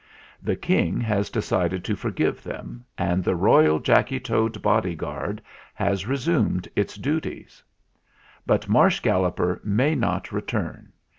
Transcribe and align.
The 0.41 0.55
King 0.55 0.99
has 1.01 1.29
decided 1.29 1.83
to 1.85 1.95
forgive 1.95 2.41
them, 2.41 2.85
and 2.97 3.23
the 3.23 3.35
royal 3.35 3.77
Jacky 3.77 4.19
Toad 4.19 4.59
bodyguard 4.59 5.43
has 5.75 6.07
resumed 6.07 6.67
its 6.75 6.95
duties. 6.95 7.61
But 8.43 8.67
Marsh 8.67 9.01
Galloper 9.01 9.61
may 9.63 9.93
not 9.93 10.31
return. 10.31 10.91